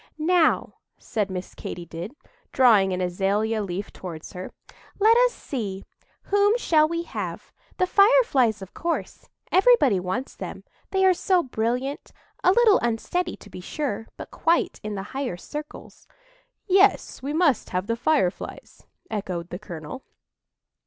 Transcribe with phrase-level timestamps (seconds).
[0.17, 2.15] "Now," said Miss Katy did,
[2.51, 4.51] drawing an azalea leaf towards her,
[4.97, 7.51] "let us see—whom shall we have?
[7.77, 13.61] The Fireflies, of course; everybody wants them, they are so brilliant,—a little unsteady, to be
[13.61, 16.07] sure, but quite in the higher circles."
[16.65, 20.03] "Yes, we must have the Fireflies," echoed the colonel.